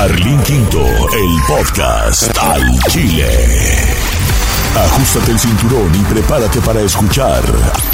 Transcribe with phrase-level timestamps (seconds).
[0.00, 3.28] Marlín Quinto, el podcast al Chile.
[4.74, 7.42] Ajustate el cinturón y prepárate para escuchar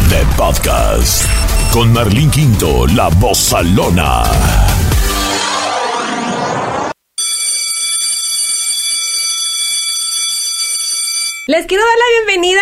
[0.08, 1.24] The Podcast
[1.72, 4.22] con Marlín Quinto, la voz salona.
[11.48, 12.60] Les quiero dar la bienvenida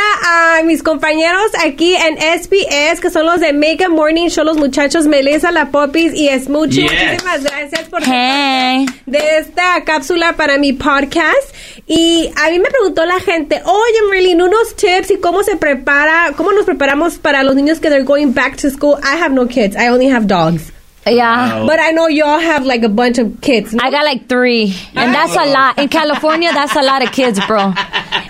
[0.59, 5.07] a mis compañeros aquí en SBS, que son los de Mega Morning Show, los muchachos
[5.07, 6.82] Melissa, la Popis y Smoochie.
[6.82, 6.93] Yes.
[6.93, 8.85] Muchísimas gracias por Hey.
[9.07, 11.55] de esta cápsula para mi podcast.
[11.86, 16.32] Y a mí me preguntó la gente, oye, Merlin, unos tips y cómo se prepara,
[16.36, 18.99] cómo nos preparamos para los niños que they're going back to school.
[19.03, 20.72] I have no kids, I only have dogs.
[21.07, 21.64] Yeah.
[21.66, 23.75] But I know y'all have like a bunch of kids.
[23.75, 25.79] I got like three, and that's a lot.
[25.79, 27.75] In California, that's a lot of kids, bro.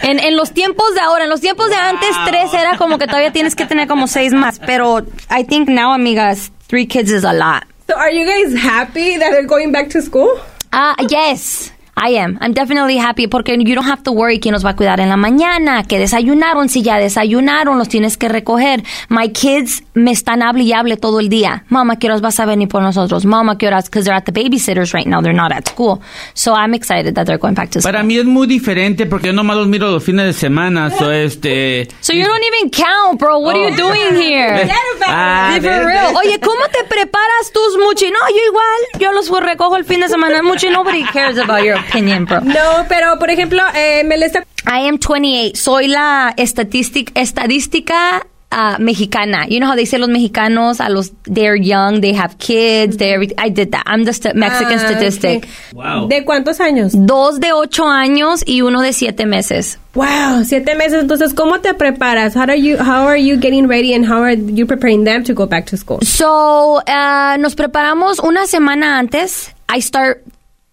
[0.04, 3.06] En, en los tiempos de ahora, en los tiempos de antes, tres era como que
[3.06, 4.58] todavía tienes que tener como seis más.
[4.58, 7.64] Pero I think now, amigas, three kids is a lot.
[7.88, 10.40] So are you guys happy that they're going back to school?
[10.72, 11.70] Ah, yes.
[11.96, 12.38] I am.
[12.40, 15.08] I'm definitely happy porque you don't have to worry quién los va a cuidar en
[15.08, 18.82] la mañana, que desayunaron, si ya desayunaron, los tienes que recoger.
[19.08, 21.64] My kids me están hable y hable todo el día.
[21.68, 23.24] Mama, ¿qué horas vas a venir por nosotros?
[23.24, 23.84] Mama, ¿qué horas?
[23.86, 25.20] Because they're at the babysitters right now.
[25.22, 26.00] They're not at school.
[26.34, 27.92] So I'm excited that they're going back to school.
[27.92, 30.90] Para mí es muy diferente porque yo nomás los miro los fines de semana.
[30.90, 31.88] So, este.
[32.00, 33.38] so you don't even count, bro.
[33.38, 34.68] What are you doing here?
[35.06, 36.16] Ah, real.
[36.16, 38.10] Oye, ¿cómo te preparas tus muchi?
[38.10, 39.00] No, yo igual.
[39.00, 40.42] Yo los recojo el fin de semana.
[40.42, 42.40] Muchi, nobody cares about your opinion, bro.
[42.44, 45.56] No, pero por ejemplo, eh, Melissa, I am 28.
[45.56, 49.46] Soy la estadística ah, mexicana.
[49.48, 53.12] You know how they say los mexicanos a los they're young, they have kids, they
[53.12, 53.36] everything.
[53.38, 53.82] I did that.
[53.86, 55.48] I'm the sta- Mexican Ah, statistic.
[55.72, 56.08] Wow.
[56.08, 56.92] ¿De cuántos años?
[56.94, 59.78] Dos de ocho años y uno de siete meses.
[59.94, 61.02] Wow, siete meses.
[61.02, 62.34] Entonces, ¿cómo te preparas?
[62.36, 65.34] How are you, how are you getting ready and how are you preparing them to
[65.34, 65.98] go back to school?
[66.02, 69.50] So, ah, nos preparamos una semana antes.
[69.68, 70.22] I start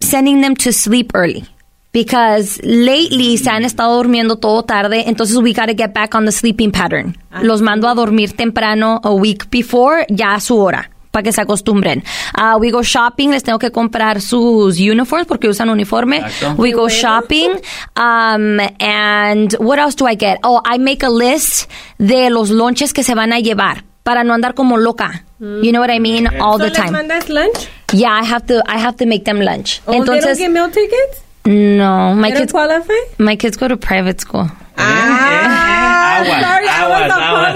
[0.03, 1.45] sending them to sleep early.
[1.94, 6.31] Because lately se han estado durmiendo todo tarde, entonces we gotta get back on the
[6.31, 7.17] sleeping pattern.
[7.41, 11.41] Los mando a dormir temprano a week before, ya a su hora, para que se
[11.41, 12.01] acostumbren.
[12.34, 16.19] Ah, we go shopping, les tengo que comprar sus uniforms porque usan uniforme.
[16.19, 16.62] Exacto.
[16.62, 17.50] We go shopping,
[17.97, 20.39] um, and what else do I get?
[20.44, 24.33] Oh, I make a list de los lunches que se van a llevar para no
[24.33, 25.25] andar como loca.
[25.41, 26.28] You know what I mean?
[26.39, 26.91] All so the ¿Les time.
[26.91, 27.68] mandas lunch?
[27.94, 28.63] Yeah, I have to.
[28.68, 29.81] I have to make them lunch.
[29.88, 31.22] Oh, they don't Entonces, get meal tickets?
[31.46, 32.52] no, my They kids.
[32.52, 32.94] qualify?
[33.18, 34.47] My kids go to private school.
[34.84, 37.56] Ah, Aguas, sorry, aguas, aguas.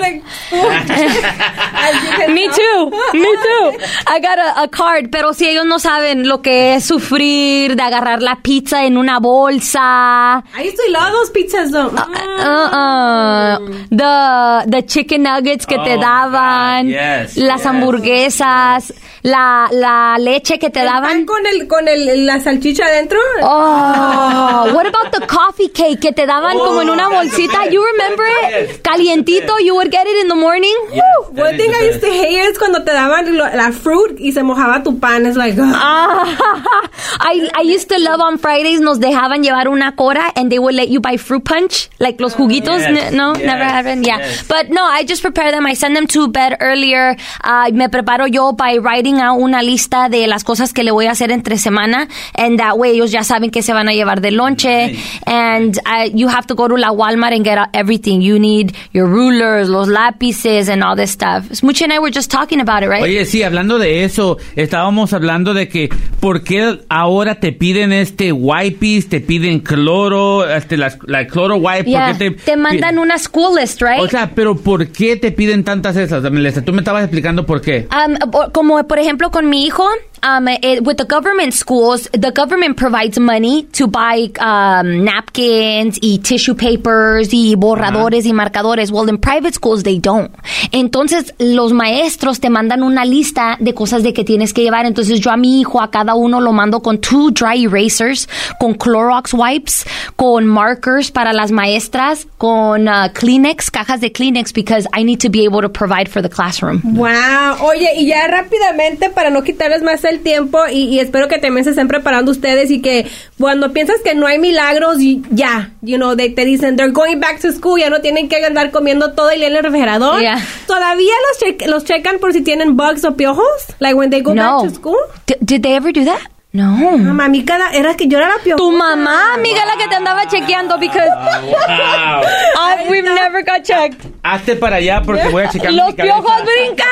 [2.30, 2.90] Me too.
[3.14, 3.78] Me too.
[4.08, 7.84] I got a, a card, pero si ellos no saben lo que es sufrir de
[7.84, 10.44] agarrar la pizza en una bolsa.
[10.58, 11.92] I used to love those pizzas though.
[11.94, 13.60] Uh, uh,
[13.92, 17.66] the the chicken nuggets que Oh, te my daban, yes, las yes.
[17.68, 18.94] hamburguesas,
[19.24, 21.26] la, la leche que te ¿Pan daban.
[21.26, 23.20] con el con el la salchicha adentro?
[23.44, 27.72] Oh, what about the coffee cake que te daban como en una Oh, bolsita?
[27.72, 28.84] You remember it?
[28.84, 30.76] Calientito, you would get it in the morning.
[30.94, 31.42] Yes, Woo.
[31.44, 34.42] One thing I used to hate is cuando te daban lo- la fruit y se
[34.42, 35.26] mojaba tu pan.
[35.26, 35.56] It's like.
[35.60, 36.24] Ah,
[37.20, 40.76] I, I used to love on Fridays nos dejaban llevar una cora and they would
[40.76, 42.80] let you buy fruit punch, like los juguitos.
[42.80, 44.06] Yes, N- no, yes, never happened.
[44.06, 44.18] Yeah.
[44.20, 44.48] yes.
[44.48, 45.66] But no, I just prepare them.
[45.66, 47.16] I send them to bed earlier.
[47.44, 51.08] Uh, me preparo yo by writing out una lista de las cosas que le voy
[51.08, 52.08] a hacer entre semana.
[52.36, 54.88] And that way ellos ya saben que se van a llevar de lonche.
[54.88, 55.20] Nice.
[55.26, 58.22] And uh, you have to go to la Walmart and get everything.
[58.22, 61.50] You need your rulers, los lápices, and all this stuff.
[61.50, 63.04] Smoochie and I were just talking about it, right?
[63.04, 65.90] Oye, sí, hablando de eso, estábamos hablando de que
[66.20, 71.90] ¿por qué ahora te piden este wipes, te piden cloro, este, la, la cloro wipe?
[71.90, 72.08] Yeah.
[72.10, 74.00] ¿por qué te, mandan una school list, right?
[74.02, 76.24] O sea, pero ¿por qué te piden tantas esas?
[76.24, 77.88] Tú me estabas explicando por qué.
[77.92, 78.16] Um,
[78.52, 79.88] como por ejemplo con mi hijo,
[80.24, 86.20] um, it- with the government schools, the government provides money to buy um, napkins y
[86.20, 88.92] tissue papers y borradores y marcadores.
[88.92, 90.32] Well, in private schools they don't.
[90.72, 94.86] Entonces los maestros te mandan una lista de cosas de que tienes que llevar.
[94.86, 98.28] Entonces yo a mi hijo a cada uno lo mando con two dry erasers,
[98.60, 104.88] con Clorox wipes, con markers para las maestras, con uh, Kleenex, cajas de Kleenex, because
[104.98, 106.82] I need to be able to provide for the classroom.
[106.84, 111.40] Wow, oye, y ya rápidamente para no quitarles más el tiempo y, y espero que
[111.40, 113.08] también se estén preparando ustedes y que
[113.40, 114.98] cuando piensas que no hay milagros,
[115.32, 118.44] ya, you know, they, te dicen they're going back to school, ya no tienen que
[118.46, 120.20] andar comiendo todo el día en el refrigerador.
[120.22, 120.40] Yeah.
[120.68, 123.46] Todavía los, che- los checan por si tienen bugs o piojos,
[123.80, 124.62] like when they go no.
[124.62, 124.98] back to school.
[125.26, 126.20] D- did they ever do that?
[126.52, 126.72] No.
[126.98, 128.56] Mamá, mi cada era que yo era la peor.
[128.58, 132.22] Tu mamá, amiga, la que te andaba chequeando because Wow.
[132.58, 134.00] oh, we've never got checked.
[134.24, 136.88] Hazte para allá porque voy a checar Los piojos brincan.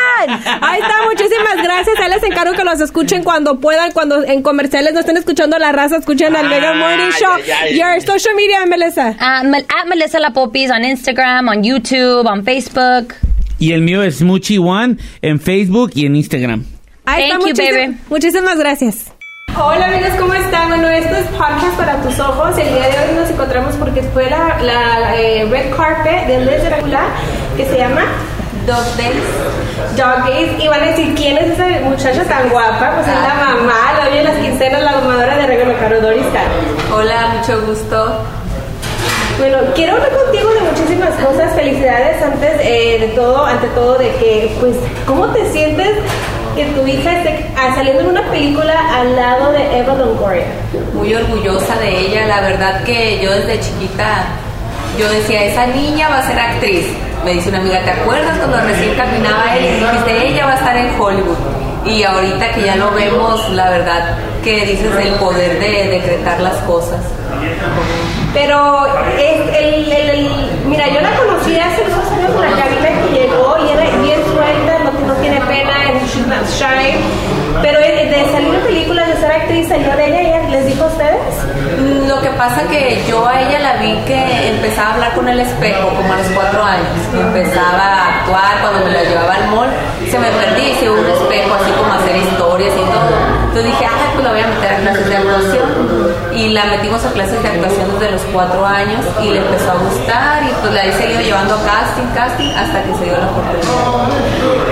[0.61, 1.97] Ahí está, muchísimas gracias.
[1.99, 5.71] Ahí les encargo que los escuchen cuando puedan, cuando en comerciales no estén escuchando la
[5.71, 7.33] raza, escuchen al Mega Ay, Morning Show.
[7.35, 7.77] ay, ay.
[7.79, 9.15] Your social media, Melissa.
[9.19, 13.13] Uh, Mel- at Melissa La Popis on Instagram, on YouTube, on Facebook.
[13.59, 16.65] Y el mío es Muchi One en Facebook y en Instagram.
[17.05, 17.97] Ahí Thank está, you, baby.
[18.09, 19.11] muchísimas gracias.
[19.55, 20.69] Hola amigos, ¿cómo están?
[20.69, 22.57] Bueno, esto es Podcast para tus ojos.
[22.57, 27.03] El día de hoy nos encontramos porque fue la, la, eh, red carpet de Dracula
[27.55, 28.03] que se llama
[28.65, 29.52] Dog Days.
[29.95, 30.63] Dog Days.
[30.63, 32.93] Y van a decir, ¿quién es esa muchacha tan guapa?
[32.95, 36.25] Pues es la mamá, la oye en las quincenas, la domadora de Regalo Caro, Doris.
[36.93, 38.19] Hola, mucho gusto.
[39.37, 41.53] Bueno, quiero hablar contigo de muchísimas cosas.
[41.53, 44.75] Felicidades antes eh, de todo, ante todo de que, pues,
[45.07, 45.89] ¿cómo te sientes
[46.55, 50.45] que tu hija esté ah, saliendo en una película al lado de Eva Longoria?
[50.93, 52.27] Muy orgullosa de ella.
[52.27, 54.25] La verdad que yo desde chiquita,
[54.99, 56.85] yo decía, esa niña va a ser actriz.
[57.23, 60.75] Me dice una amiga, ¿te acuerdas cuando recién caminaba él y ella va a estar
[60.75, 61.37] en Hollywood?
[61.85, 66.55] Y ahorita que ya lo vemos, la verdad que dices el poder de decretar las
[66.63, 66.99] cosas.
[68.33, 68.85] Pero
[69.17, 70.29] es el, el-
[70.65, 74.79] mira, yo la conocí hace unos años la cabina que llegó y era bien suelta,
[74.83, 75.99] no, no tiene pena, en
[76.47, 76.95] Shy.
[77.61, 80.87] Pero de salir en películas, de ser actriz, salió de ella ella les dijo a
[80.87, 82.07] ustedes.
[82.07, 85.39] Lo que pasa que yo a ella la vi que empezaba a hablar con el
[85.39, 86.87] espejo como a los cuatro años.
[87.13, 89.69] Empezaba a actuar cuando me la llevaba al mall.
[90.09, 93.17] Se me perdí, hice un espejo así como hacer historias y todo.
[93.47, 95.92] Entonces dije, ah, pues la voy a meter a clases de actuación.
[96.35, 99.75] Y la metimos a clases de actuación desde los cuatro años y le empezó a
[99.75, 103.27] gustar y pues la he seguido llevando a casting, casting hasta que se dio la
[103.29, 104.23] oportunidad.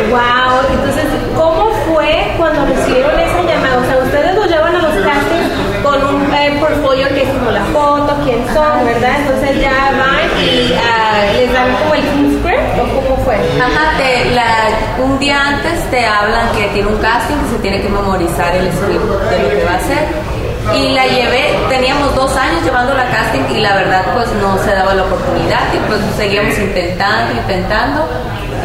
[0.09, 1.05] Wow, entonces,
[1.35, 3.77] ¿cómo fue cuando recibieron esa llamada?
[3.79, 5.51] O sea, ustedes los llevan a los castings
[5.83, 9.11] con un eh, portfolio que es como la foto, quién son, ¿verdad?
[9.19, 13.35] Entonces ya van y ah, les dan como el script o cómo fue.
[13.35, 17.81] Ajá, te- la- un día antes te hablan que tiene un casting, que se tiene
[17.81, 20.30] que memorizar el script de lo que va a hacer.
[20.75, 24.71] Y la llevé, teníamos dos años llevándola a casting y la verdad pues no se
[24.73, 28.07] daba la oportunidad y pues seguíamos intentando, intentando.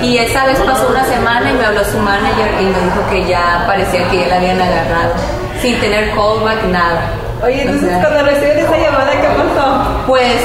[0.02, 3.24] Y esa vez pasó una semana y me habló su manager y me dijo que
[3.26, 5.14] ya parecía que ya la habían agarrado,
[5.62, 7.00] sin tener callback, nada.
[7.42, 10.04] Oye, O entonces sea, cuando reciben esa llamada, ¿qué pasó?
[10.06, 10.36] pues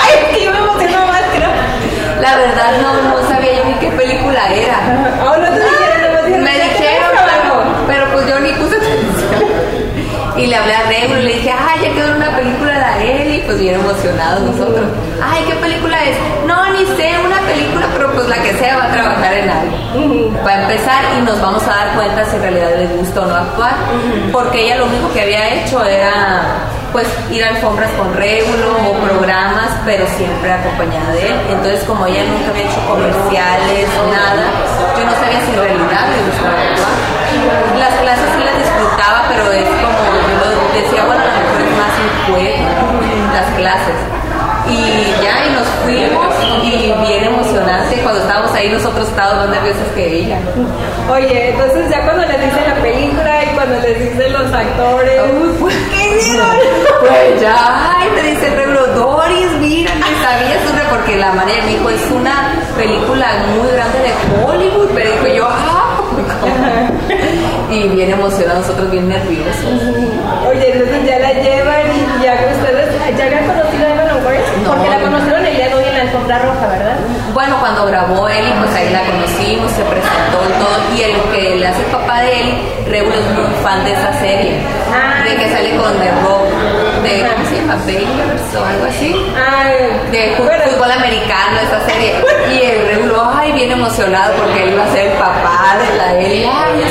[0.00, 1.50] Ay, que yo me emociono más, creo.
[2.22, 4.78] la verdad no, no sabía yo ni qué película era.
[5.26, 7.62] Oh, no te dijeron, Me "Ya dijeron, tenemos trabajo".
[7.86, 9.50] pero, pero pues yo ni puse atención.
[10.36, 13.22] Y le hablé a Rego y le dije, ay, ya quedó en una película de
[13.22, 14.86] él y pues bien emocionados nosotros.
[15.20, 16.16] Ay, ¿qué película es?
[16.46, 20.44] No, ni sé, una película, pero pues la que sea va a trabajar en algo.
[20.44, 23.34] Para empezar y nos vamos a dar cuenta si en realidad les gusta o no
[23.34, 23.74] actuar.
[24.30, 26.62] Porque ella lo único que había hecho era
[26.92, 31.34] pues ir a alfombras con Régulo o programas, pero siempre acompañada de él.
[31.50, 34.46] Entonces como ella nunca había hecho comerciales, nada,
[34.96, 37.78] yo no sabía si en realidad le gustaba actuar.
[37.80, 38.30] Las clases
[38.80, 42.70] disfrutaba, pero es como yo lo decía, bueno, a lo mejor es más un juego
[43.32, 43.98] las clases.
[44.68, 47.96] Y ya, y nos fuimos y bien emocionante.
[48.02, 50.38] Cuando estábamos ahí nosotros estábamos más nerviosos que ella.
[51.10, 55.20] Oye, entonces ya cuando les dicen la película y cuando les dicen los actores,
[55.90, 56.46] ¿qué vieron?
[57.00, 60.60] Pues ya, ay, me dice el Rebro, Doris, mira, que sabías
[60.90, 65.48] porque la manera me dijo, es una película muy grande de Hollywood, pero dijo yo,
[65.48, 66.00] ah.
[67.70, 69.64] y bien emocionados, nosotros bien nerviosos.
[70.48, 74.40] Oye, entonces ya la llevan y ya ustedes, ¿ya habían conocido a Eva Longoria?
[74.64, 74.70] No.
[74.74, 76.96] Porque la conocieron el día de hoy en la alfombra roja, ¿verdad?
[77.32, 80.76] Bueno, cuando grabó Eli, pues ahí la conocimos, se presentó y todo.
[80.96, 82.54] Y el que le hace el papá de Eli,
[82.88, 84.58] Regulo es muy fan de esa serie.
[84.92, 85.22] Ah.
[85.24, 86.50] de que sale con The Rock,
[87.04, 87.76] de, ¿cómo se llama?
[87.86, 89.14] Bakers o algo así.
[89.38, 89.74] Ay,
[90.10, 92.14] De fútbol americano, esa serie.
[92.52, 96.20] Y el Regulo, ay, bien emocionado porque él iba a ser el papá de la
[96.20, 96.44] Eli.
[96.44, 96.82] Ay,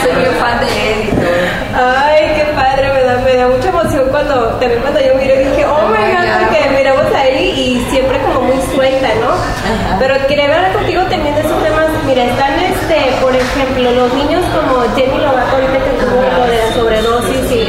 [10.00, 14.44] Pero quería hablar contigo también de esos temas, mira, están este, por ejemplo, los niños
[14.56, 17.62] como Jenny Lovato ahorita que tuvo lo de la sobredosis y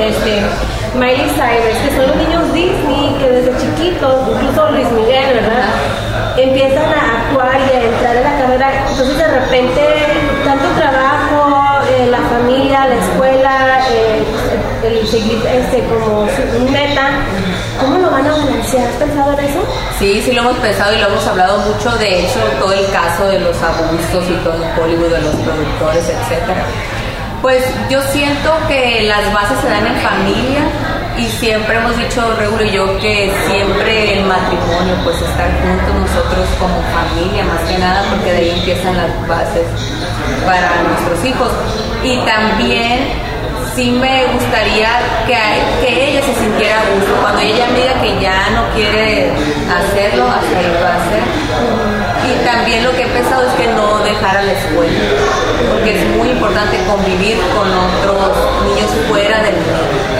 [0.00, 0.42] este,
[0.94, 5.68] Miley Cyrus, que son los niños Disney que desde chiquitos, incluso Luis Miguel, ¿verdad?
[6.36, 9.82] Empiezan a actuar y a entrar en la carrera, entonces de repente
[10.44, 14.24] tanto trabajo, eh, la familia, la escuela, eh,
[14.84, 17.10] el seguir este, como su meta,
[17.80, 18.88] ¿cómo lo van a balancear?
[18.88, 19.64] ¿Has pensado en eso?
[19.98, 21.90] Sí, sí lo hemos pensado y lo hemos hablado mucho.
[21.96, 26.08] De hecho, todo el caso de los abusos y todo en Hollywood, de los productores,
[26.08, 26.64] etcétera.
[27.42, 30.64] Pues yo siento que las bases se dan en familia
[31.18, 36.46] y siempre hemos dicho Regulo y yo que siempre el matrimonio, pues estar juntos nosotros
[36.58, 39.66] como familia más que nada, porque de ahí empiezan las bases
[40.44, 41.50] para nuestros hijos.
[42.02, 43.08] Y también
[43.76, 44.88] sí me gustaría
[45.26, 45.36] que,
[45.84, 47.12] que ella se sintiera a gusto.
[47.20, 49.30] Cuando ella me que ya no quiere
[49.68, 51.22] hacerlo, hasta ahí va a hacer.
[52.24, 54.98] Y también lo que he pensado es que no dejara la escuela,
[55.72, 60.16] porque es muy importante convivir con otros niños fuera del medio.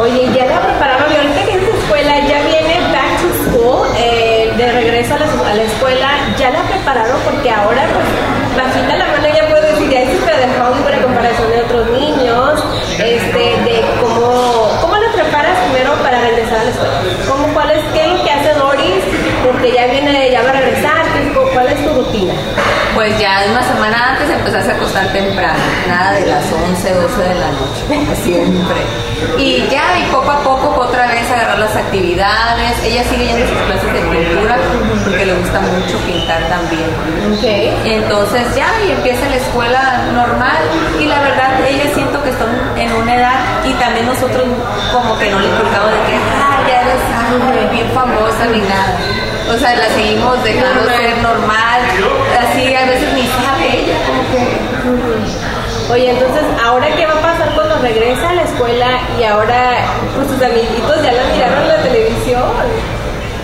[0.00, 3.86] Oye, ya la prepararon, y ahorita que en su escuela ya viene back to school,
[3.98, 6.08] eh, de regreso a la, a la escuela,
[6.38, 10.24] ya la prepararon porque ahora pues bajita la mano ya puedo decir, ya es súper
[10.36, 12.64] de hombre a comparación de otros niños,
[12.98, 17.82] este, de cómo, cómo la preparas primero para regresar a la escuela, ¿Cómo, cuál es,
[17.92, 19.04] qué es lo que hace Doris,
[19.44, 22.34] porque ya viene, ya va a regresar, ¿qué- cuál es tu rutina?
[22.96, 27.34] Pues ya una semana antes empezás a acostar temprano, nada de las 11, 12 de
[27.34, 28.76] la noche, como siempre.
[29.36, 32.72] Y ya, y poco a poco otra vez agarrar las actividades.
[32.82, 34.56] Ella sigue yendo a sus clases de pintura
[35.04, 37.36] porque le gusta mucho pintar también.
[37.36, 37.76] Okay.
[37.84, 40.56] Entonces ya, y empieza la escuela normal.
[40.98, 42.48] Y la verdad, ella siento que están
[42.78, 44.42] en una edad y también nosotros
[44.90, 49.35] como que no le inculcamos de que, ah, ya eres ay, bien famosa ni nada.
[49.48, 51.80] O sea, la seguimos dejando ser normal.
[52.38, 57.54] Así a veces ni sabe ella, como que Oye, entonces, ¿ahora qué va a pasar
[57.54, 58.86] cuando regresa a la escuela
[59.20, 59.84] y ahora
[60.16, 62.42] pues sus amiguitos ya la miraron en la televisión?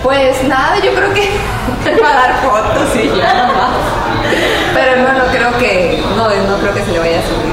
[0.03, 1.29] Pues nada, yo creo que
[2.03, 3.69] va a dar fotos y ya nada más.
[4.73, 7.52] Pero no, no creo que, no, no creo que se le vaya a subir.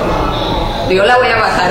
[0.91, 1.71] Yo la voy a bajar.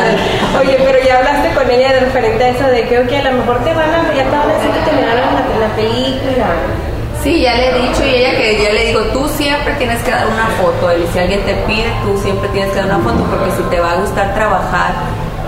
[0.61, 3.37] Oye, pero ya hablaste con ella de referente a eso de que, ok, a lo
[3.39, 6.45] mejor te van a, ya te van a decir que te miraron la, la película.
[7.21, 10.11] Sí, ya le he dicho y ella que ya le digo, tú siempre tienes que
[10.11, 13.25] dar una foto, y si alguien te pide, tú siempre tienes que dar una foto
[13.25, 14.93] porque si te va a gustar trabajar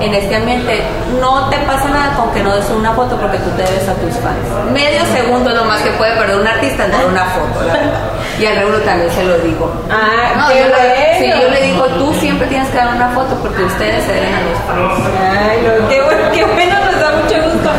[0.01, 0.81] en este ambiente,
[1.19, 3.93] no te pasa nada con que no des una foto porque tú te debes a
[3.95, 4.71] tus fans.
[4.71, 7.99] Medio segundo nomás que puede perder un artista en dar una foto, la verdad.
[8.39, 9.71] Y al regulo también se lo digo.
[9.89, 11.19] Ah, No, yo, le, bueno.
[11.19, 14.33] sí, yo le digo, tú siempre tienes que dar una foto porque ustedes se deben
[14.33, 15.07] a los fans.
[15.49, 17.69] Ay, no, qué bueno, qué bueno, nos da mucho gusto.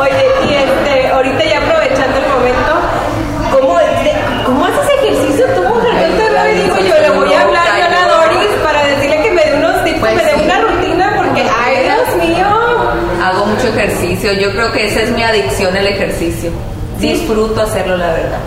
[0.00, 2.72] Oye, y este, ahorita ya aprovechando el momento,
[14.24, 16.50] ejercicio, yo creo que esa es mi adicción, el ejercicio.
[16.98, 18.38] Disfruto hacerlo, la verdad.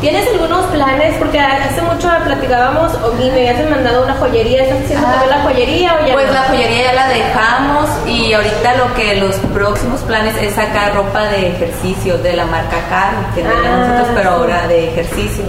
[0.00, 1.14] ¿Tienes algunos planes?
[1.18, 4.64] Porque hace mucho platicábamos y me habías mandado una joyería.
[4.64, 5.24] ¿Estás haciendo Ah.
[5.30, 6.32] la joyería o ya Pues no?
[6.34, 11.24] la joyería ya la dejamos y ahorita lo que los próximos planes es sacar ropa
[11.28, 15.44] de ejercicio de la marca Caro, que tenemos Ah, nosotros, pero ahora de ejercicio.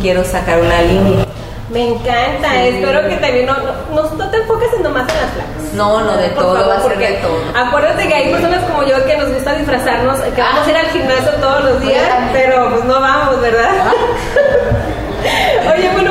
[0.00, 1.26] Quiero sacar una línea.
[1.70, 2.50] Me encanta.
[2.50, 2.68] Sí.
[2.68, 3.54] Espero que también no,
[3.94, 5.72] no, no te enfoques en nomás en las flacas.
[5.74, 7.38] No, no, de Por todo, favor, va a ser de todo.
[7.54, 10.86] Acuérdate que hay personas como yo que nos gusta disfrazarnos, que vamos a ir al
[10.86, 13.70] gimnasio todos los días, Oye, pero pues no vamos, ¿verdad?
[15.76, 16.09] Oye, bueno,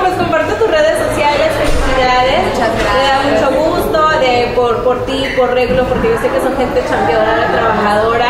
[5.10, 8.28] por, por ti, por Reglo, porque yo sé que son gente chambeadora, trabajadora,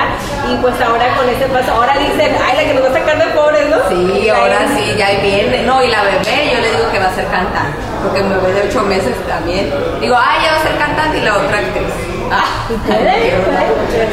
[0.49, 3.17] y pues ahora con este paso, ahora dicen, ay, la que nos va a sacar
[3.17, 3.77] de pobres, ¿no?
[3.89, 5.63] Sí, ahora sí, ya viene.
[5.63, 8.53] No, y la bebé, yo le digo que va a ser cantante, porque mi bebé
[8.53, 9.71] de ocho meses también.
[9.99, 11.93] Digo, ay, ya va a ser cantante y la otra actriz.
[12.31, 12.45] Ah,
[12.87, 13.33] puede,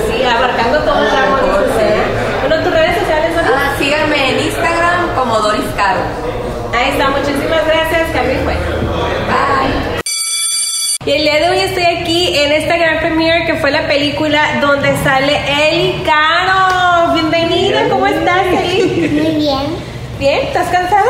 [0.08, 1.36] sí, abarcando todo el ramo.
[1.80, 2.00] ¿eh?
[2.40, 6.00] Bueno, tus redes sociales son Ah, síganme en Instagram como Doris Caro.
[6.74, 8.54] Ahí está, muchísimas gracias, Cami fue.
[8.54, 9.85] Bye.
[11.06, 14.58] Y el día de hoy estoy aquí en esta gran premiere que fue la película
[14.60, 15.38] donde sale
[15.70, 17.14] Eli Caro.
[17.14, 19.08] Bienvenida, ¿cómo estás, Eli?
[19.22, 19.76] Muy bien,
[20.18, 20.46] ¿Bien?
[20.48, 21.04] ¿Estás cansada?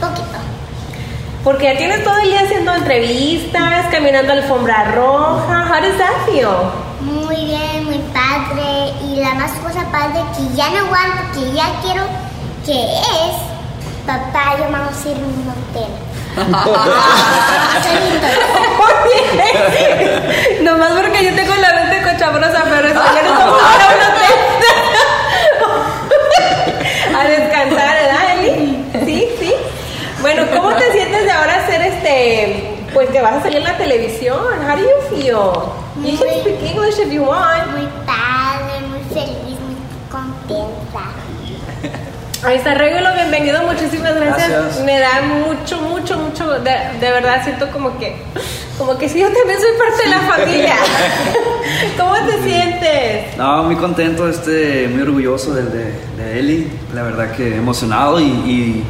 [0.00, 0.38] poquito.
[1.44, 5.68] Porque ya tienes todo el día haciendo entrevistas, caminando alfombra roja.
[5.68, 6.48] How does that feel?
[7.00, 8.92] Muy bien, muy padre.
[9.06, 12.02] Y la más cosa padre que ya no aguanto, que ya quiero,
[12.66, 13.36] que es
[14.04, 16.07] papá y yo vamos a ir a un motel.
[19.04, 23.98] Oye, Nomás porque yo tengo la mente cochambrosa, pero eso ya nos vamos a ir
[27.16, 28.84] a descansar, ¿verdad, Eli?
[29.04, 29.54] Sí, sí.
[30.20, 33.76] Bueno, ¿cómo te sientes de ahora ser este, pues que vas a salir en la
[33.76, 34.38] televisión?
[34.68, 35.52] How do you feel?
[36.04, 37.66] You can speak English if you want.
[37.72, 39.76] Muy padre, muy feliz, muy
[40.10, 41.10] contenta.
[42.44, 44.48] Ahí está, Regulo, bienvenido, muchísimas gracias.
[44.48, 44.84] Gracias.
[44.84, 48.14] Me da mucho, mucho, mucho, de, de verdad siento como que,
[48.78, 50.74] como que sí, yo también soy parte de la familia.
[51.98, 53.36] ¿Cómo te sientes?
[53.36, 58.26] No, muy contento, este, muy orgulloso de, de, de Eli, la verdad que emocionado y,
[58.26, 58.84] y,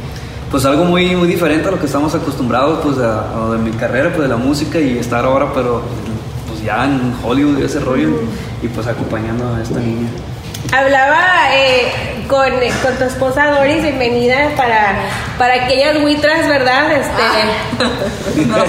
[0.51, 3.71] pues algo muy, muy diferente a lo que estamos acostumbrados, pues, a, a de mi
[3.71, 5.81] carrera, pues, de la música y estar ahora, pero,
[6.47, 8.09] pues, ya en Hollywood y ese rollo,
[8.61, 10.07] y pues acompañando a esta niña.
[10.71, 11.91] Hablaba eh,
[12.29, 12.51] con,
[12.83, 14.93] con tu esposa Doris, bienvenida para,
[15.39, 16.91] para aquellas buitras, ¿verdad?
[16.91, 18.65] Este, no,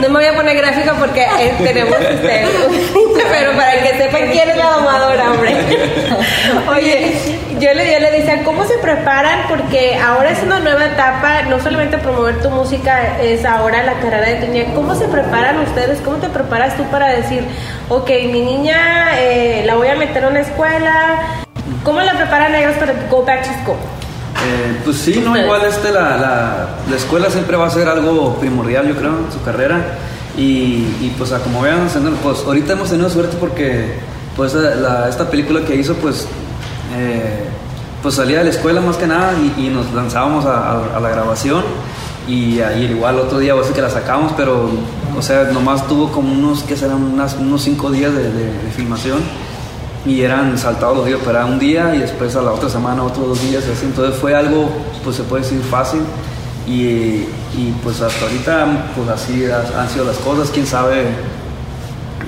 [0.00, 2.44] no me voy a poner gráfica porque eh, tenemos este,
[3.30, 5.54] pero para que sepan quién es la domadora, hombre.
[6.68, 7.14] Oye,
[7.60, 9.46] yo le, yo le decía, ¿cómo se preparan?
[9.48, 14.26] Porque ahora es una nueva etapa, no solamente promover tu música, es ahora la carrera
[14.26, 14.74] de tu niña.
[14.74, 16.00] ¿Cómo se preparan ustedes?
[16.00, 17.44] ¿Cómo te preparas tú para decir,
[17.88, 21.43] ok, mi niña eh, la voy a meter a una escuela?
[21.82, 23.76] ¿Cómo la preparan ellos para go back to school?
[24.46, 28.34] Eh, pues sí, no, igual este, la, la, la escuela siempre va a ser algo
[28.36, 29.98] primordial, yo creo, en su carrera.
[30.36, 31.88] Y, y, pues como vean,
[32.22, 33.94] pues ahorita hemos tenido suerte porque
[34.36, 36.26] pues la, esta película que hizo pues
[36.96, 37.44] eh,
[38.02, 41.00] pues salía de la escuela más que nada y, y nos lanzábamos a, a, a,
[41.00, 41.62] la grabación.
[42.26, 44.70] Y ahí igual otro día o sea que la sacamos pero
[45.16, 48.70] o sea nomás tuvo como unos que serán unas, unos cinco días de, de, de
[48.74, 49.18] filmación
[50.06, 53.26] y eran saltados los días, pero un día y después a la otra semana otros
[53.28, 53.86] dos días así.
[53.86, 54.68] Entonces fue algo,
[55.02, 56.00] pues se puede decir fácil
[56.66, 60.50] y, y pues hasta ahorita pues así han sido las cosas.
[60.50, 61.06] Quién sabe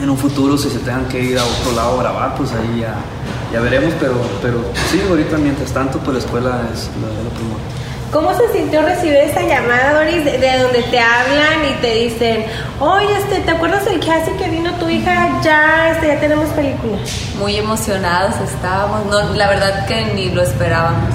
[0.02, 2.80] en un futuro si se tengan que ir a otro lado a grabar, pues ahí
[2.80, 3.92] ya, veremos.
[4.00, 4.59] Pero, pero
[4.90, 7.86] sí, ahorita mientras tanto pues la escuela es lo, lo.
[8.12, 12.46] ¿Cómo se sintió recibir esta llamada, Doris, de, de, donde te hablan y te dicen,
[12.78, 15.40] oye, este, ¿te acuerdas del casting que vino tu hija?
[15.42, 16.98] Ya, este, ya tenemos película.
[17.38, 21.14] Muy emocionados estábamos, no, la verdad que ni lo esperábamos.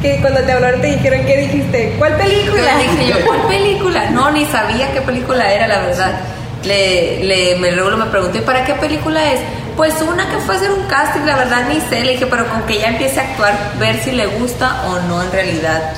[0.00, 1.94] Que cuando te hablaron te dijeron, ¿qué dijiste?
[1.98, 2.62] ¿Cuál película?
[2.72, 4.10] Yo dije yo, ¿cuál película?
[4.10, 6.20] No, ni sabía qué película era, la verdad.
[6.64, 9.40] Le, le, me, luego me pregunté, ¿para qué película es?
[9.76, 12.46] Pues una que fue a hacer un casting, la verdad ni sé, le dije, pero
[12.46, 15.92] con que ya empiece a actuar, ver si le gusta o no en realidad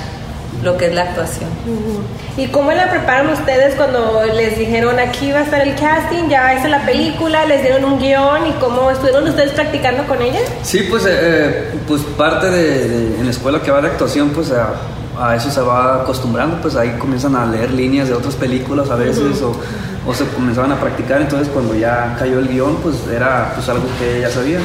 [0.62, 1.50] lo que es la actuación.
[1.66, 2.42] Uh -huh.
[2.42, 6.54] ¿Y cómo la preparan ustedes cuando les dijeron aquí va a estar el casting, ya
[6.54, 10.40] hice la película, les dieron un guion y cómo estuvieron ustedes practicando con ella?
[10.62, 14.52] Sí, pues, eh, pues parte de, de, en la escuela que va de actuación, pues
[14.52, 14.70] a,
[15.18, 18.96] a, eso se va acostumbrando, pues ahí comienzan a leer líneas de otras películas a
[18.96, 19.56] veces uh -huh.
[20.06, 23.68] o, o, se comenzaban a practicar, entonces cuando ya cayó el guion, pues era pues
[23.68, 24.60] algo que ya sabía.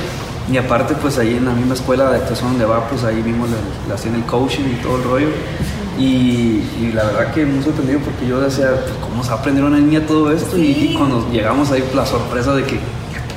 [0.51, 3.45] Y aparte, pues ahí en la misma escuela de actuación donde va, pues ahí mismo
[3.47, 5.27] le, le hacían el coaching y todo el rollo.
[5.99, 9.39] Y, y, la verdad que muy sorprendido porque yo decía, pues, ¿cómo se va a
[9.39, 10.55] aprender una niña todo esto?
[10.55, 10.61] Sí.
[10.79, 12.79] Y, y, cuando llegamos ahí, la sorpresa de que,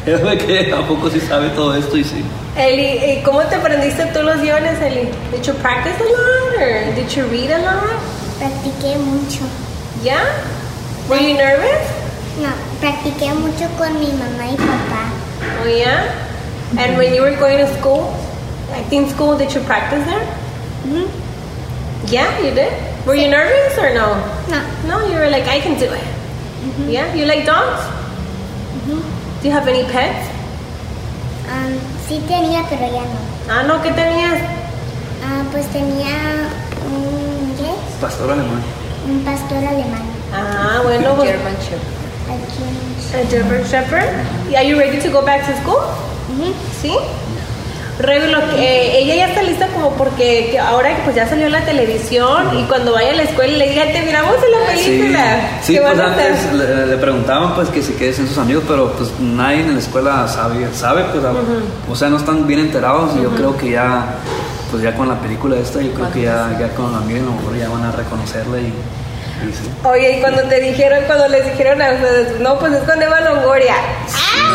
[0.04, 2.24] de que a poco sí sabe todo esto y sí.
[2.56, 5.08] Eli, ¿cómo te aprendiste tú los guiones, Eli?
[5.30, 7.98] Did you practice a lot or did you read a lot?
[8.38, 9.44] Practiqué mucho.
[10.02, 10.14] ¿Ya?
[10.14, 11.08] Yeah?
[11.08, 11.86] Were you nervous?
[12.40, 12.48] No,
[12.80, 15.10] practiqué mucho con mi mamá y papá.
[15.62, 16.14] Oh, yeah?
[16.78, 18.14] And when you were going to school,
[18.72, 20.26] acting school, did you practice there?
[20.86, 21.06] Mm -hmm.
[22.08, 22.72] Yeah, you did?
[23.06, 24.16] Were you nervous or no?
[24.48, 24.60] No.
[24.88, 26.08] No, you were like, I can do it.
[26.64, 26.90] Mm -hmm.
[26.90, 27.06] Yeah?
[27.14, 27.99] You like dogs?
[29.40, 29.48] Mm -hmm.
[29.48, 30.28] Do you have any pets?
[31.48, 31.72] Um,
[32.08, 33.20] sí tenía, pero ya no.
[33.48, 34.40] Ah, no, ¿qué tenías?
[35.24, 36.48] Uh, pues tenía
[36.86, 37.72] un, ¿qué?
[38.00, 38.62] Pastor alemán.
[39.08, 40.02] Un pastor alemán.
[40.32, 41.14] Ah, bueno.
[41.16, 42.00] Pues, German Shepherd.
[42.28, 43.26] A German Shepherd.
[43.26, 44.56] A German Shepherd?
[44.56, 45.80] Are you ready to go back to school?
[46.28, 46.52] Mhm.
[46.82, 46.92] ¿Sí?
[48.56, 52.64] Eh, ella ya está lista como porque que ahora pues ya salió la televisión y
[52.64, 55.50] cuando vaya a la escuela le diga, te miramos en la película.
[55.62, 58.92] Sí, sí pues antes le, le, preguntaban pues que si quedes en sus amigos, pero
[58.92, 61.92] pues nadie en la escuela sabe, sabe pues, uh -huh.
[61.92, 63.24] o sea, no están bien enterados y uh -huh.
[63.24, 64.14] yo creo que ya,
[64.70, 67.24] pues ya con la película esta, yo creo que ya, ya con la amiga a
[67.24, 68.72] lo mejor ya van a reconocerla y...
[69.40, 69.70] Sí.
[69.84, 73.20] Oye, y cuando te dijeron, cuando les dijeron a ustedes, no, pues es con Eva
[73.22, 73.74] Longoria.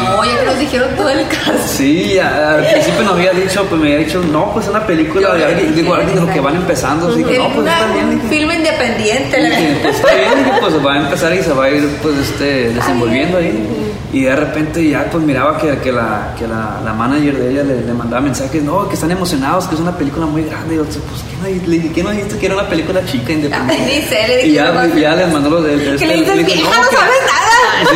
[0.04, 1.68] No, ya que nos dijeron todo el caso.
[1.68, 5.56] Sí, al principio nos había dicho, pues me había dicho, no, pues una película de
[5.56, 7.10] de lo que van empezando.
[7.10, 8.10] Así que, no, pues está bien.
[8.10, 9.80] Un film independiente.
[9.82, 13.38] Pues está bien, pues va a empezar y se va a ir, pues, este, desenvolviendo
[13.38, 13.86] ahí.
[14.14, 17.64] Y de repente ya, pues miraba que, que, la, que la, la manager de ella
[17.64, 20.76] le, le, mandaba mensajes, no, que están emocionados, que es una película muy grande.
[20.76, 20.98] Y yo, pues,
[21.30, 23.84] ¿qué no, le ¿qué no dijiste que era una película chica independiente?
[23.92, 26.20] Ay, dice, le dije, y ya, ya les mandó lo de, de este, que le
[26.22, 27.45] dices, le dije, no, no sabes nada.
[27.90, 27.96] Sí,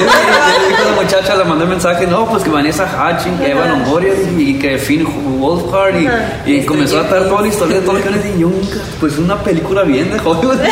[0.69, 4.13] dijo la muchacha, le mandó el mensaje, no, pues que Vanessa Hatching, que Eva Longoria
[4.37, 5.05] y, que Finn
[5.39, 8.35] Wolfhard y, y, y comenzó a dar toda la historia de todo lo que les
[8.35, 10.57] nunca, pues una película bien de Hollywood.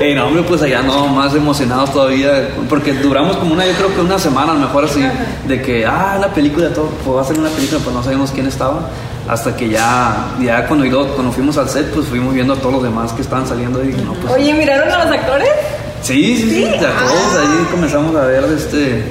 [0.00, 3.94] Y no, hombre, pues allá no, más emocionados todavía, porque duramos como una, yo creo
[3.94, 5.00] que una semana, a lo mejor así,
[5.46, 8.32] de que, ah, la película, todo, pues va a ser una película, pues no sabíamos
[8.32, 8.88] quién estaba,
[9.28, 12.82] hasta que ya, ya cuando, cuando fuimos al set, pues fuimos viendo a todos los
[12.82, 14.34] demás que estaban saliendo y no, pues...
[14.34, 15.48] Oye, ¿miraron a los actores?
[16.04, 16.64] Sí, sí, sí, sí.
[16.66, 17.40] a todos, ah.
[17.40, 19.02] ahí comenzamos a ver, este,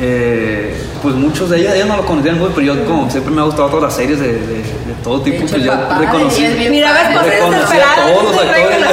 [0.00, 3.42] eh, pues muchos de ellas, ellas no lo conocían muy, pero yo como siempre me
[3.42, 5.98] ha gustado todas las series de, de, de todo tipo, De hecho, pues yo papá
[5.98, 8.86] reconocí, de ella es bien Miraba fan, cosas es reconocí a todos los actores,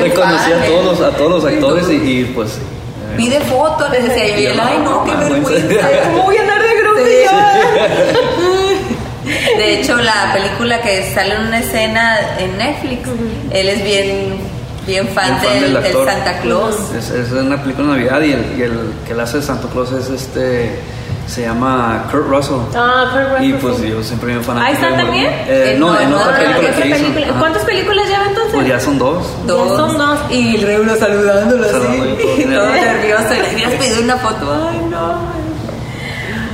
[0.00, 2.50] reconocí a todos los, a todos los actores y, y, pues...
[2.50, 5.88] eh, Pide fotos, les decía yo, ay no, qué vergüenza.
[6.04, 7.26] ¿Cómo voy a andar de Sí.
[9.56, 13.08] De hecho, la película que sale en una escena en Netflix,
[13.50, 14.38] él es bien,
[14.90, 16.06] bien fan, bien fan del, del actor.
[16.08, 16.76] Santa Claus.
[16.96, 19.68] Es, es una película de Navidad y el, y el que la hace de Santa
[19.68, 20.78] Claus es este,
[21.26, 22.56] se llama Kurt Russell.
[22.74, 23.88] Ah, Kurt Russell, Y pues sí.
[23.90, 25.28] yo siempre me fan ¿Ahí está también?
[25.46, 27.12] Eh, no, No, en otra no, película que hizo.
[27.14, 27.38] película.
[27.38, 28.54] ¿Cuántas películas lleva entonces?
[28.54, 29.26] Pues ya son dos.
[29.46, 29.70] Dos.
[29.70, 30.18] Ya son dos.
[30.30, 31.74] Y el Reulo saludándolo así.
[32.52, 32.66] Todo.
[32.72, 33.34] Nervioso.
[33.34, 34.68] Y le querías pedir una foto.
[34.70, 35.39] Ay, no.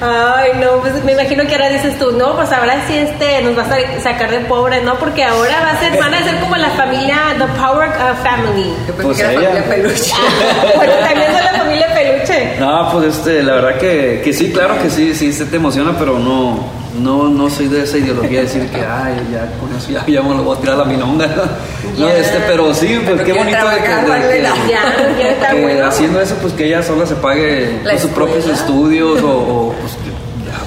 [0.01, 3.57] Ay, no, pues me imagino que ahora dices tú, no, pues ahora sí este nos
[3.57, 4.95] vas a sacar de pobre, ¿no?
[4.99, 8.73] Porque ahora va a ser, van a ser como la familia, The Power uh, Family.
[8.87, 9.63] Yo pensé Pues que era ella.
[9.63, 10.13] familia peluche.
[10.77, 12.57] bueno, también son la familia peluche.
[12.61, 15.95] No, pues este, la verdad que, que sí, claro que sí, sí, se te emociona,
[15.99, 16.59] pero no,
[17.01, 20.23] no, no soy de esa ideología de decir que, ay, ya con eso ya, ya
[20.23, 21.29] me lo voy a tirar a la milonga.
[21.97, 25.17] No, este, pero sí, pues Pero qué bonito de que, de vale que- la- Ya,
[25.19, 25.87] ya está que bueno.
[25.87, 29.93] haciendo eso, pues que ella sola se pague La sus propios estudios o, o, pues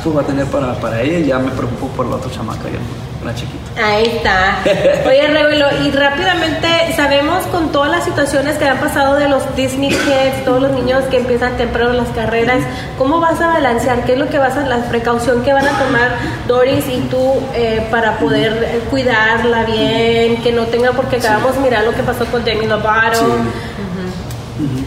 [0.03, 2.63] pues va a tener para, para ella y ya me preocupo por la otra chamaca,
[2.63, 3.59] ya, la chiquita.
[3.83, 4.59] Ahí está.
[5.07, 9.89] Oye, Revelo, y rápidamente sabemos con todas las situaciones que han pasado de los Disney
[9.89, 12.63] Kids, todos los niños que empiezan temprano las carreras,
[12.97, 14.05] ¿cómo vas a balancear?
[14.05, 16.11] ¿Qué es lo que vas a, la precaución que van a tomar
[16.47, 21.83] Doris y tú eh, para poder cuidarla bien, que no tenga, porque acabamos de mirar
[21.83, 23.37] lo que pasó con Demi Lovato.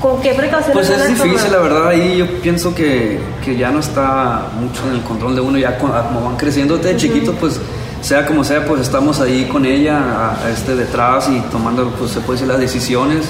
[0.01, 1.27] ¿Con qué precauciones Pues es a tomar?
[1.29, 5.35] difícil, la verdad, ahí yo pienso que, que ya no está mucho en el control
[5.35, 7.59] de uno, ya cu- como van creciendo desde chiquitos, pues
[8.03, 12.11] sea como sea, pues estamos ahí con ella, a- a este detrás y tomando, pues
[12.11, 13.27] se puede decir, las decisiones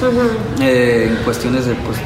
[0.61, 1.99] eh, en cuestiones de, pues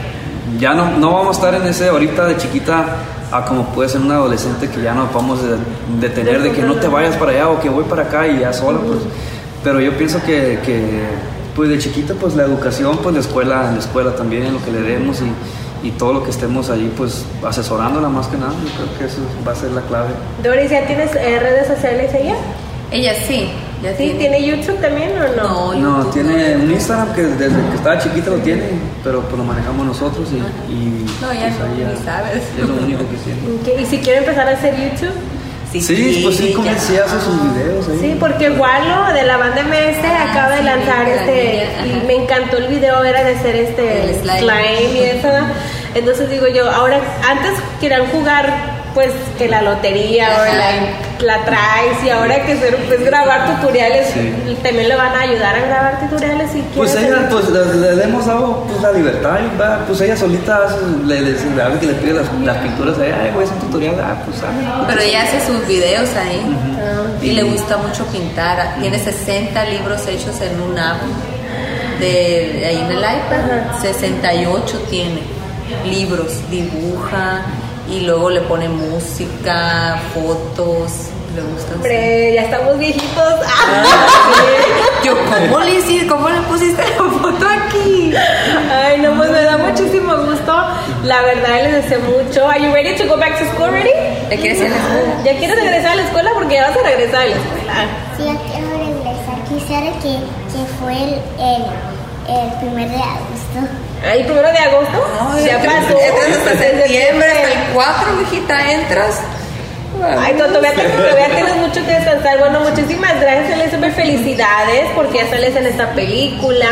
[0.58, 2.84] ya no, no vamos a estar en ese ahorita de chiquita
[3.32, 6.74] a como puede ser un adolescente que ya no vamos a detener de que no
[6.74, 8.98] te vayas para allá o que voy para acá y ya sola, pues.
[9.64, 10.80] Pero yo pienso que, que,
[11.56, 14.82] pues de chiquita, pues la educación, pues la escuela, la escuela también, lo que le
[14.82, 18.98] demos y, y todo lo que estemos ahí, pues asesorándola más que nada, yo creo
[18.98, 20.10] que eso va a ser la clave.
[20.44, 22.34] Doris, ¿ya tienes eh, redes sociales ella?
[22.92, 23.50] Ella sí.
[23.82, 24.14] Ya ¿Sí?
[24.18, 25.74] ¿Tiene YouTube también o no?
[25.74, 28.70] No, tiene un Instagram que desde que estaba chiquita lo tiene,
[29.04, 30.72] pero pues lo manejamos nosotros y...
[30.72, 32.42] y, No, ya pues, no, ni sabes.
[32.58, 33.82] Es lo único que tiene.
[33.82, 35.12] ¿Y si quiere empezar a hacer YouTube?
[35.80, 37.86] Sí, pues sí, sí hace sus videos.
[38.00, 42.14] Sí, porque Walo de la banda MS Ah, acaba de sí, lanzar este y me
[42.14, 44.38] encantó el video era de hacer este El slime.
[44.40, 45.28] slime y eso.
[45.94, 50.44] Entonces digo yo, ahora antes querían jugar pues que la lotería o
[51.20, 54.56] la, la traes y ahora que ser, pues grabar tutoriales Sí.
[54.62, 58.04] también le van a ayudar a grabar tutoriales y Pues quiere ella, pues le, le
[58.04, 61.92] hemos dado pues, la libertad, va, pues ella solita hace, le, le, le que le
[61.92, 65.00] pide las, las pinturas, ahí, ay, voy a hacer un tutorial, ah, pues ah, Pero
[65.02, 66.40] ella hace sus videos ahí
[66.80, 67.02] Ah.
[67.20, 68.76] y le gusta mucho pintar.
[68.80, 71.02] Tiene 60 libros hechos en un app
[72.00, 73.78] de ahí en el iPad.
[73.82, 75.20] 68 tiene
[75.84, 77.42] libros, dibuja
[77.90, 80.92] y luego le pone música, fotos.
[81.34, 81.74] Le gusta.
[81.74, 83.34] Hombre, ya estamos viejitos.
[85.04, 85.14] Yo,
[85.50, 86.06] ¿cómo le hiciste?
[86.06, 88.14] ¿Cómo le pusiste la foto aquí?
[88.72, 90.54] Ay, no, pues me da muchísimo gusto.
[91.04, 92.48] La verdad, les deseo mucho.
[92.48, 93.90] Are you ready to go back to school already?
[94.30, 95.22] ¿Le quieres ir a la escuela?
[95.24, 96.30] ¿Ya quieres regresar a la escuela?
[96.34, 97.74] Porque ya vas a regresar a la escuela.
[98.16, 99.44] Sí, yo quiero regresar.
[99.48, 100.16] Quisiera que,
[100.52, 101.62] que fue el, el,
[102.34, 103.60] el primer de agosto.
[104.04, 105.06] ¿Ay, primero de agosto?
[105.44, 105.98] ya pasó.
[105.98, 109.20] Entras hasta septiembre, hasta el 4, mijita, entras.
[110.20, 112.38] Ay, no, todavía, tienes mucho que descansar.
[112.38, 113.94] Bueno, muchísimas gracias, Elizabeth.
[113.94, 116.68] Felicidades porque ya sales en esta película.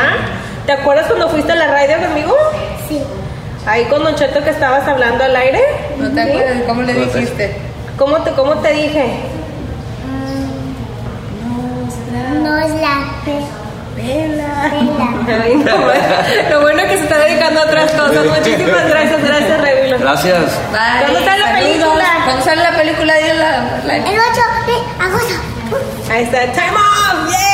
[0.67, 2.37] ¿Te acuerdas cuando fuiste a la radio conmigo?
[2.89, 3.03] Sí.
[3.67, 5.63] Ahí con Don Cheto que estabas hablando al aire.
[5.99, 6.31] ¿No te ¿Sí?
[6.31, 7.57] acuerdas cómo le dijiste?
[7.97, 9.05] ¿Cómo te, cómo te dije?
[12.43, 12.99] No es la
[14.07, 14.71] Vela.
[15.27, 16.25] Vela.
[16.51, 18.25] Lo bueno es que se está dedicando a otras cosas.
[18.27, 19.99] Muchísimas gracias, gracias, Regulo.
[19.99, 20.39] Gracias.
[20.73, 21.03] Bye.
[21.03, 22.05] ¿Cuándo sale la película?
[22.25, 23.15] ¿Cuándo sale la película?
[23.17, 23.51] Dile la,
[23.85, 25.35] la- El 8 de agosto.
[26.13, 27.31] Ahí está, time off.
[27.31, 27.54] Yay,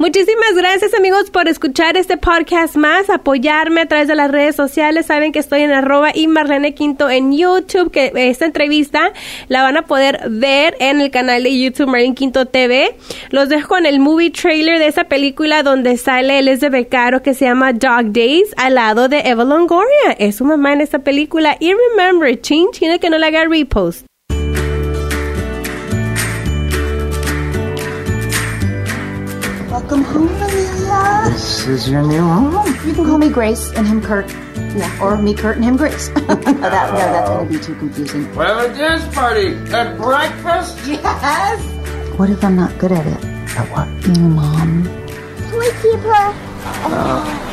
[0.00, 5.04] Muchísimas gracias amigos por escuchar este podcast más, apoyarme a través de las redes sociales.
[5.04, 9.12] Saben que estoy en arroba y Marlene Quinto en YouTube, que esta entrevista
[9.48, 12.96] la van a poder ver en el canal de YouTube Marlene Quinto TV.
[13.28, 17.44] Los dejo con el movie trailer de esa película donde sale Elizabeth Caro que se
[17.44, 20.16] llama Dog Days al lado de Eva Longoria.
[20.18, 21.58] Es su mamá en esta película.
[21.60, 24.09] Y remember, chin, china que no le haga repost.
[29.80, 31.30] Welcome home, Amelia.
[31.32, 32.52] This is your new home.
[32.86, 34.28] You can call me Grace and him Kurt.
[34.76, 36.08] Yeah, or me Kurt and him Grace.
[36.14, 38.30] no, that, no, that's going to be too confusing.
[38.36, 40.76] We have a dance party at breakfast.
[40.86, 41.64] Yes.
[42.18, 43.24] What if I'm not good at it?
[43.56, 43.88] At what?
[44.04, 44.84] Being a mom.
[45.48, 46.50] Toy keeper.
[46.60, 47.49] ¿Dónde uh,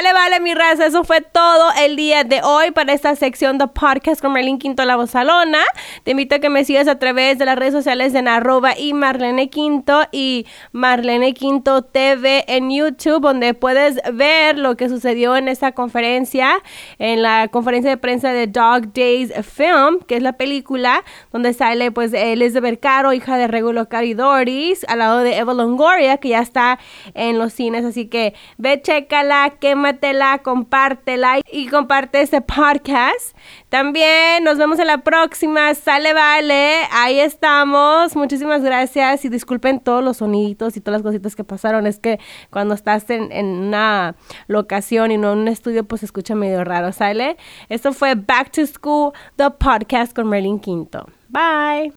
[0.00, 0.86] Sale, vale, mi raza.
[0.86, 4.82] Eso fue todo el día de hoy para esta sección de podcast con Marlene Quinto
[4.86, 5.58] La Bozalona.
[6.04, 8.94] Te invito a que me sigas a través de las redes sociales en arroba y
[8.94, 15.48] Marlene Quinto y Marlene Quinto TV en YouTube, donde puedes ver lo que sucedió en
[15.48, 16.62] esta conferencia,
[16.98, 21.92] en la conferencia de prensa de Dog Days Film, que es la película donde sale
[21.92, 26.78] pues Elizabeth Caro, hija de Regulo Caridoris, al lado de Eva Longoria, que ya está
[27.12, 27.84] en los cines.
[27.84, 29.56] Así que ve, chécala,
[29.90, 33.36] quématela, compártela y comparte este podcast.
[33.68, 35.74] También nos vemos en la próxima.
[35.74, 36.76] Sale, vale.
[36.92, 38.14] Ahí estamos.
[38.16, 41.86] Muchísimas gracias y disculpen todos los soniditos y todas las cositas que pasaron.
[41.86, 42.18] Es que
[42.50, 44.14] cuando estás en, en una
[44.46, 46.92] locación y no en un estudio, pues se escucha medio raro.
[46.92, 47.36] ¿Sale?
[47.68, 51.06] Esto fue Back to School, the podcast con Merlin Quinto.
[51.28, 51.88] Bye.